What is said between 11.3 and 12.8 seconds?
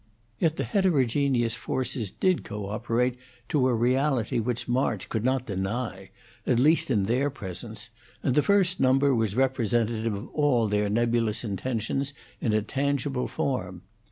intentions in a